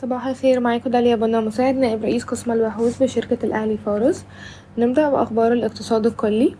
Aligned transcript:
صباح 0.00 0.26
الخير 0.26 0.60
معاكم 0.60 0.90
داليا 0.90 1.16
بنا 1.16 1.40
مساعد 1.40 1.74
نائب 1.74 2.02
رئيس 2.02 2.24
قسم 2.24 2.52
البحوث 2.52 3.02
بشركة 3.02 3.46
الأهلي 3.46 3.78
فاروس. 3.78 4.24
نبدأ 4.78 5.10
بأخبار 5.10 5.52
الاقتصاد 5.52 6.06
الكلي. 6.06 6.56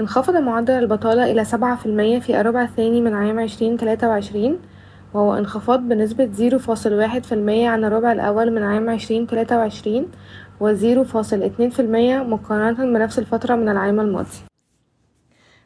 انخفض 0.00 0.36
معدل 0.36 0.74
البطالة 0.74 1.30
إلى 1.30 1.44
سبعة 1.44 1.76
في 1.76 1.86
المية 1.86 2.18
في 2.18 2.40
الربع 2.40 2.62
الثاني 2.62 3.00
من 3.00 3.14
عام 3.14 3.40
عشرين 3.40 3.76
تلاتة 3.76 4.08
وعشرين 4.08 4.58
وهو 5.14 5.34
انخفاض 5.38 5.80
بنسبة 5.80 6.26
zero 6.26 6.58
فاصل 6.58 6.92
واحد 6.92 7.24
في 7.24 7.32
المية 7.32 7.68
عن 7.68 7.84
الربع 7.84 8.12
الأول 8.12 8.50
من 8.50 8.62
عام 8.62 8.90
عشرين 8.90 9.26
تلاتة 9.26 9.58
وعشرين 9.58 10.08
و 10.60 10.69
zero 10.69 11.04
فاصل 11.04 11.42
اتنين 11.42 11.70
في 11.70 11.80
المية 11.80 12.18
مقارنة 12.18 12.84
بنفس 12.84 13.18
الفترة 13.18 13.54
من 13.54 13.68
العام 13.68 14.00
الماضي. 14.00 14.38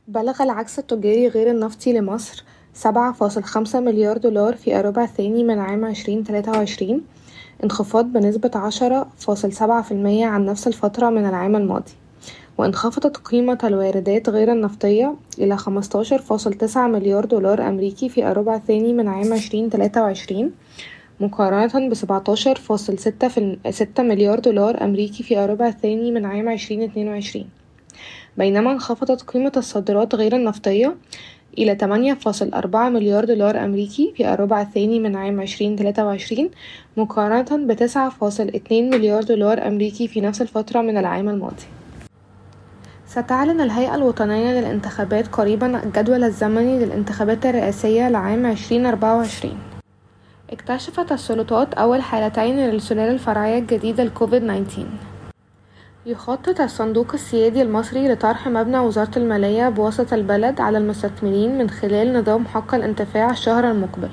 بلغ 0.08 0.42
العجز 0.42 0.78
التجاري 0.78 1.28
غير 1.28 1.50
النفطي 1.50 1.92
لمصر 1.92 2.44
سبعة 2.80 3.12
فاصل 3.12 3.42
خمسة 3.42 3.80
مليار 3.80 4.18
دولار 4.18 4.56
في 4.56 4.80
الربع 4.80 5.04
الثاني 5.04 5.44
من 5.44 5.58
عام 5.58 5.84
عشرين 5.84 6.24
تلاتة 6.24 6.52
وعشرين. 6.52 7.02
انخفاض 7.64 8.04
بنسبة 8.04 8.50
عشرة 8.54 9.08
فاصل 9.18 9.52
سبعة 9.52 9.82
في 9.82 9.92
المية 9.92 10.26
عن 10.26 10.44
نفس 10.44 10.66
الفترة 10.66 11.10
من 11.10 11.26
العام 11.26 11.56
الماضي. 11.56 11.92
وانخفضت 12.58 13.16
قيمة 13.16 13.58
الواردات 13.64 14.28
غير 14.28 14.52
النفطية 14.52 15.14
إلى 15.38 15.56
خمستاشر 15.56 16.18
فاصل 16.18 16.54
تسعة 16.54 16.86
مليار 16.86 17.24
دولار 17.24 17.68
أمريكي 17.68 18.08
في 18.08 18.30
الربع 18.30 18.54
الثاني 18.54 18.92
من 18.92 19.08
عام 19.08 19.32
عشرين 19.32 19.70
تلاتة 19.70 20.02
وعشرين 20.02 20.52
مقارنة 21.20 21.88
بسبعتاشر 21.88 22.54
فاصل 22.54 22.98
ستة 22.98 23.56
ستة 23.70 24.02
مليار 24.02 24.38
دولار 24.38 24.84
أمريكي 24.84 25.22
في 25.22 25.44
الربع 25.44 25.68
الثاني 25.68 26.12
من 26.12 26.24
عام 26.24 26.48
عشرين 26.48 26.82
اتنين 26.82 27.08
وعشرين. 27.08 27.48
بينما 28.36 28.72
انخفضت 28.72 29.22
قيمة 29.22 29.52
الصادرات 29.56 30.14
غير 30.14 30.36
النفطية 30.36 30.96
إلى 31.58 31.74
تمانية 31.74 32.14
فاصل 32.14 32.48
أربعة 32.54 32.88
مليار 32.88 33.24
دولار 33.24 33.64
أمريكي 33.64 34.12
في 34.16 34.34
الربع 34.34 34.60
الثاني 34.60 35.00
من 35.00 35.16
عام 35.16 35.40
عشرين 35.40 35.76
تلاتة 35.76 36.04
وعشرين 36.04 36.50
مقارنة 36.96 37.66
بتسعة 37.66 38.08
فاصل 38.10 38.48
اتنين 38.48 38.90
مليار 38.90 39.22
دولار 39.22 39.66
أمريكي 39.66 40.08
في 40.08 40.20
نفس 40.20 40.42
الفترة 40.42 40.80
من 40.80 40.98
العام 40.98 41.28
الماضي. 41.28 41.64
ستعلن 43.06 43.60
الهيئة 43.60 43.94
الوطنية 43.94 44.60
للانتخابات 44.60 45.28
قريبا 45.28 45.84
الجدول 45.84 46.24
الزمني 46.24 46.78
للانتخابات 46.84 47.46
الرئاسية 47.46 48.08
لعام 48.08 48.46
عشرين 48.46 48.86
أربعة 48.86 49.16
وعشرين. 49.16 49.58
اكتشفت 50.50 51.12
السلطات 51.12 51.74
أول 51.74 52.02
حالتين 52.02 52.56
للسلالة 52.56 53.12
الفرعية 53.12 53.58
الجديدة 53.58 54.04
لكوفيد 54.04 54.42
19 54.42 54.86
يخطط 56.06 56.60
الصندوق 56.60 57.12
السيادي 57.14 57.62
المصري 57.62 58.08
لطرح 58.08 58.48
مبنى 58.48 58.78
وزارة 58.78 59.10
المالية 59.16 59.68
بوسط 59.68 60.12
البلد 60.12 60.60
على 60.60 60.78
المستثمرين 60.78 61.58
من 61.58 61.70
خلال 61.70 62.12
نظام 62.12 62.46
حق 62.46 62.74
الانتفاع 62.74 63.30
الشهر 63.30 63.70
المقبل. 63.70 64.10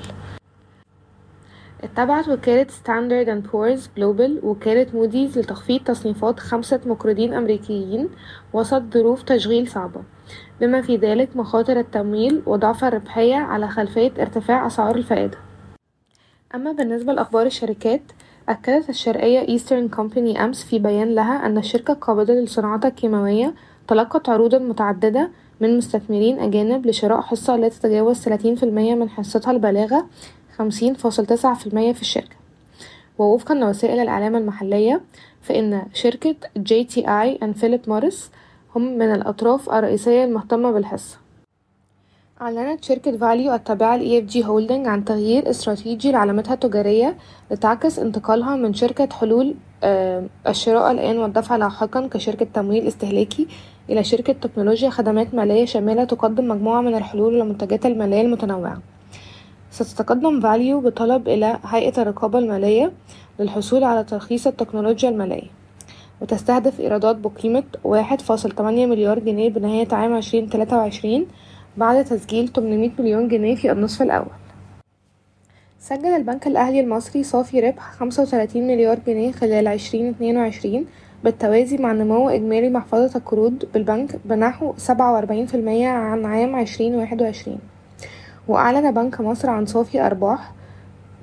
اتبعت 1.82 2.28
وكالة 2.28 2.66
Standard 2.68 3.28
and 3.28 3.46
Poor's 3.46 3.90
Global 3.96 4.40
وكالة 4.42 4.86
موديز 4.94 5.38
لتخفيض 5.38 5.80
تصنيفات 5.80 6.40
خمسة 6.40 6.80
مقرضين 6.86 7.34
أمريكيين 7.34 8.08
وسط 8.52 8.82
ظروف 8.94 9.22
تشغيل 9.22 9.68
صعبة. 9.68 10.02
بما 10.60 10.82
في 10.82 10.96
ذلك 10.96 11.36
مخاطر 11.36 11.78
التمويل 11.80 12.42
وضعف 12.46 12.84
الربحية 12.84 13.36
على 13.36 13.68
خلفية 13.68 14.12
ارتفاع 14.18 14.66
أسعار 14.66 14.96
الفائدة. 14.96 15.38
أما 16.54 16.72
بالنسبة 16.72 17.12
لأخبار 17.12 17.46
الشركات 17.46 18.02
أكدت 18.48 18.88
الشرقية 18.88 19.48
Eastern 19.48 19.88
Company 19.88 20.44
أمس 20.44 20.64
في 20.64 20.78
بيان 20.78 21.14
لها 21.14 21.46
أن 21.46 21.58
الشركة 21.58 21.92
القابضة 21.92 22.32
للصناعات 22.34 22.84
الكيماوية 22.84 23.54
تلقت 23.88 24.28
عروضا 24.28 24.58
متعددة 24.58 25.30
من 25.60 25.76
مستثمرين 25.78 26.38
أجانب 26.38 26.86
لشراء 26.86 27.20
حصة 27.20 27.56
لا 27.56 27.68
تتجاوز 27.68 28.24
تلاتين 28.24 28.54
في 28.54 28.62
المية 28.62 28.94
من 28.94 29.10
حصتها 29.10 29.50
البالغة 29.50 30.06
خمسين 30.56 30.94
فاصل 30.94 31.26
تسعة 31.26 31.54
في 31.54 31.66
المية 31.66 31.92
في 31.92 32.02
الشركة. 32.02 32.36
ووفقا 33.18 33.54
لوسائل 33.54 33.98
الإعلام 33.98 34.36
المحلية 34.36 35.00
فإن 35.42 35.82
شركة 35.94 36.34
JTI 36.56 37.08
and 37.08 37.56
Philip 37.56 37.80
Morris 37.86 38.30
هم 38.76 38.98
من 38.98 39.12
الأطراف 39.12 39.70
الرئيسية 39.70 40.24
المهتمة 40.24 40.70
بالحصة. 40.70 41.18
أعلنت 42.42 42.84
شركة 42.84 43.16
valU 43.16 43.54
التابعة 43.54 43.96
ل 43.96 44.00
EFG 44.22 44.44
Holding 44.44 44.86
عن 44.86 45.04
تغيير 45.04 45.50
استراتيجي 45.50 46.12
لعلامتها 46.12 46.54
التجارية 46.54 47.16
لتعكس 47.50 47.98
انتقالها 47.98 48.56
من 48.56 48.74
شركة 48.74 49.08
حلول 49.12 49.54
الشراء 50.48 50.90
الآن 50.90 51.18
والدفع 51.18 51.56
لاحقا 51.56 52.06
كشركة 52.12 52.46
تمويل 52.54 52.86
استهلاكي 52.86 53.46
إلى 53.90 54.04
شركة 54.04 54.32
تكنولوجيا 54.32 54.90
خدمات 54.90 55.34
مالية 55.34 55.64
شاملة 55.64 56.04
تقدم 56.04 56.48
مجموعة 56.48 56.80
من 56.80 56.94
الحلول 56.94 57.34
والمنتجات 57.38 57.86
المالية 57.86 58.20
المتنوعة. 58.20 58.78
ستتقدم 59.70 60.40
فاليو 60.40 60.80
بطلب 60.80 61.28
إلى 61.28 61.58
هيئة 61.64 62.02
الرقابة 62.02 62.38
المالية 62.38 62.92
للحصول 63.40 63.84
على 63.84 64.04
ترخيص 64.04 64.46
التكنولوجيا 64.46 65.08
المالية 65.08 65.50
وتستهدف 66.20 66.80
إيرادات 66.80 67.16
بقيمة 67.16 67.64
واحد 67.84 68.20
فاصل 68.20 68.50
تمانية 68.50 68.86
مليار 68.86 69.18
جنيه 69.18 69.48
بنهاية 69.50 69.88
عام 69.92 70.14
عشرين 70.14 70.50
تلاتة 70.50 70.76
وعشرين 70.76 71.26
بعد 71.78 72.04
تسجيل 72.04 72.48
800 72.48 72.90
مليون 72.98 73.28
جنيه 73.28 73.54
في 73.54 73.72
النصف 73.72 74.02
الأول. 74.02 74.36
سجل 75.80 76.06
البنك 76.06 76.46
الأهلي 76.46 76.80
المصري 76.80 77.22
صافي 77.22 77.60
ربح 77.60 77.92
35 77.92 78.66
مليار 78.66 78.98
جنيه 79.06 79.32
خلال 79.32 79.68
2022 79.68 80.86
بالتوازي 81.24 81.76
مع 81.76 81.92
نمو 81.92 82.28
إجمالي 82.28 82.70
محفظة 82.70 83.18
القروض 83.18 83.64
بالبنك 83.74 84.20
بنحو 84.24 84.72
47% 84.72 84.90
عن 85.84 86.24
عام 86.24 86.56
2021 86.56 87.58
وأعلن 88.48 88.90
بنك 88.90 89.20
مصر 89.20 89.50
عن 89.50 89.66
صافي 89.66 90.06
أرباح 90.06 90.52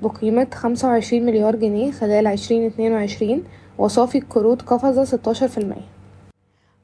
بقيمة 0.01 0.47
25 0.53 1.25
مليار 1.25 1.55
جنيه 1.55 1.91
خلال 1.91 2.27
2022 2.27 3.43
وصافي 3.77 4.17
القروض 4.17 4.61
قفز 4.61 5.15
16% 5.15 5.94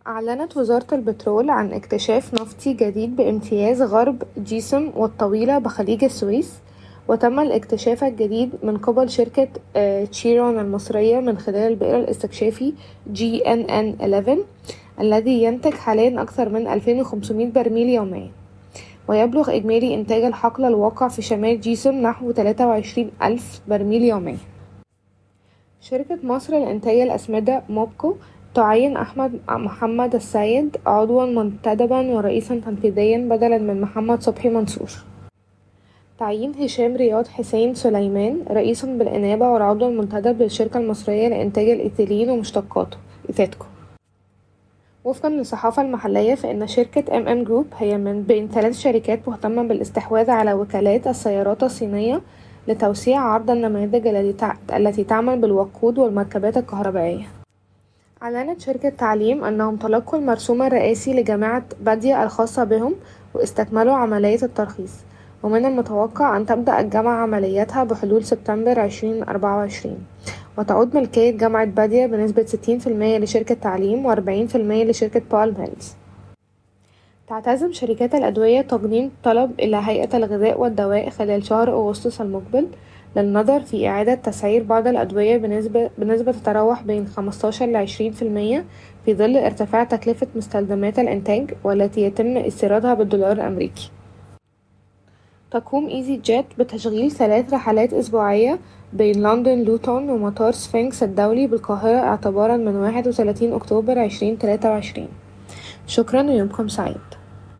أعلنت 0.07 0.57
وزارة 0.57 0.87
البترول 0.93 1.49
عن 1.49 1.73
اكتشاف 1.73 2.33
نفطي 2.33 2.73
جديد 2.73 3.15
بامتياز 3.15 3.81
غرب 3.81 4.23
جيسم 4.37 4.91
والطويلة 4.95 5.57
بخليج 5.57 6.03
السويس 6.03 6.53
وتم 7.07 7.39
الاكتشاف 7.39 8.03
الجديد 8.03 8.51
من 8.63 8.77
قبل 8.77 9.09
شركة 9.09 9.47
تشيرون 10.05 10.59
المصرية 10.59 11.19
من 11.19 11.37
خلال 11.37 11.71
البئر 11.71 11.99
الاستكشافي 11.99 12.73
GNN11 13.15 14.37
الذي 14.99 15.43
ينتج 15.43 15.73
حاليا 15.73 16.21
أكثر 16.21 16.49
من 16.49 16.67
2500 16.67 17.51
برميل 17.51 17.89
يوميا. 17.89 18.31
ويبلغ 19.07 19.55
إجمالي 19.55 19.95
إنتاج 19.95 20.23
الحقل 20.23 20.65
الواقع 20.65 21.07
في 21.07 21.21
شمال 21.21 21.61
جيسم 21.61 21.95
نحو 21.95 22.31
23 22.31 23.11
ألف 23.23 23.61
برميل 23.67 24.03
يوميا. 24.03 24.37
شركة 25.81 26.19
مصر 26.23 26.59
لإنتاج 26.59 26.97
الأسمدة 26.97 27.63
موبكو 27.69 28.15
تعين 28.53 28.97
أحمد 28.97 29.39
محمد 29.49 30.15
السيد 30.15 30.77
عضوا 30.85 31.25
منتدبا 31.25 31.99
ورئيسا 32.15 32.61
تنفيذيا 32.65 33.17
بدلا 33.17 33.57
من 33.57 33.81
محمد 33.81 34.21
صبحي 34.21 34.49
منصور. 34.49 34.91
تعيين 36.19 36.53
هشام 36.59 36.95
رياض 36.95 37.27
حسين 37.27 37.73
سليمان 37.73 38.45
رئيسا 38.51 38.87
بالإنابة 38.87 39.49
والعضو 39.49 39.87
المنتدب 39.87 40.41
للشركة 40.41 40.77
المصرية 40.77 41.27
لإنتاج 41.27 41.69
الإيثيلين 41.69 42.29
ومشتقاته 42.29 42.97
ETHYDCO 43.29 43.65
وفقا 45.03 45.29
للصحافة 45.29 45.81
المحلية 45.81 46.35
فإن 46.35 46.67
شركة 46.67 47.17
MM 47.17 47.43
Group 47.43 47.67
هي 47.77 47.97
من 47.97 48.23
بين 48.23 48.47
ثلاث 48.47 48.79
شركات 48.79 49.27
مهتمة 49.27 49.63
بالاستحواذ 49.63 50.29
على 50.29 50.53
وكالات 50.53 51.07
السيارات 51.07 51.63
الصينية 51.63 52.21
لتوسيع 52.67 53.19
عرض 53.19 53.51
النماذج 53.51 54.07
التي 54.73 55.03
تعمل 55.03 55.39
بالوقود 55.39 55.99
والمركبات 55.99 56.57
الكهربائية. 56.57 57.40
أعلنت 58.23 58.61
شركة 58.61 58.89
تعليم 58.89 59.43
أنهم 59.43 59.75
تلقوا 59.75 60.19
المرسوم 60.19 60.61
الرئاسي 60.61 61.13
لجامعة 61.13 61.63
بادية 61.81 62.23
الخاصة 62.23 62.63
بهم 62.63 62.95
واستكملوا 63.33 63.93
عملية 63.93 64.39
الترخيص. 64.43 64.93
ومن 65.43 65.65
المتوقع 65.65 66.37
أن 66.37 66.45
تبدأ 66.45 66.79
الجامعة 66.79 67.21
عملياتها 67.23 67.83
بحلول 67.83 68.23
سبتمبر 68.23 68.79
عشرين 68.79 69.23
أربعة 69.23 69.57
وعشرين. 69.57 69.97
وتعود 70.57 70.95
ملكية 70.97 71.31
جامعة 71.37 71.65
بادية 71.65 72.05
بنسبة 72.05 72.45
ستين 72.45 72.79
في 72.79 72.87
المية 72.87 73.17
لشركة 73.17 73.55
تعليم 73.55 74.05
وأربعين 74.05 74.47
في 74.47 74.55
المية 74.55 74.83
لشركة 74.83 75.21
بالم 75.31 75.55
هيلز 75.55 75.95
تعتزم 77.27 77.71
شركات 77.71 78.15
الأدوية 78.15 78.61
تقديم 78.61 79.11
طلب 79.23 79.51
إلى 79.59 79.77
هيئة 79.83 80.17
الغذاء 80.17 80.61
والدواء 80.61 81.09
خلال 81.09 81.45
شهر 81.45 81.73
أغسطس 81.73 82.21
المقبل. 82.21 82.67
للنظر 83.15 83.59
في 83.59 83.87
إعادة 83.87 84.15
تسعير 84.15 84.63
بعض 84.63 84.87
الأدوية 84.87 85.37
بنسبة, 85.37 85.89
بنسبة 85.97 86.31
تتراوح 86.31 86.83
بين 86.83 87.07
خمستاشر 87.07 87.65
لعشرين 87.65 88.11
في 88.11 88.21
المية 88.21 88.65
في 89.05 89.13
ظل 89.13 89.37
ارتفاع 89.37 89.83
تكلفة 89.83 90.27
مستلزمات 90.35 90.99
الإنتاج 90.99 91.53
والتي 91.63 92.01
يتم 92.01 92.37
استيرادها 92.37 92.93
بالدولار 92.93 93.31
الأمريكي. 93.31 93.91
تقوم 95.51 95.87
easyJet 95.87 96.45
بتشغيل 96.59 97.11
ثلاث 97.11 97.53
رحلات 97.53 97.93
أسبوعية 97.93 98.59
بين 98.93 99.23
لندن 99.23 99.63
لوتون 99.63 100.09
ومطار 100.09 100.51
سفنكس 100.51 101.03
الدولي 101.03 101.47
بالقاهرة 101.47 101.99
اعتبارا 101.99 102.57
من 102.57 102.75
واحد 102.75 103.07
وتلاتين 103.07 103.53
أكتوبر 103.53 103.99
عشرين 103.99 104.37
تلاتة 104.37 104.69
وعشرين. 104.69 105.07
شكرا 105.87 106.23
ويومكم 106.23 106.67
سعيد. 106.67 107.20